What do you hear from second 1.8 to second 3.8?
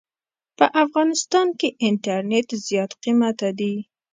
انټرنيټ زيات قيمته دي.